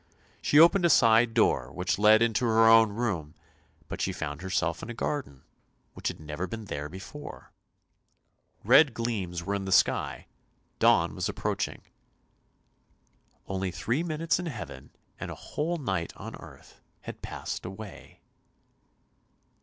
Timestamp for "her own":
2.45-2.89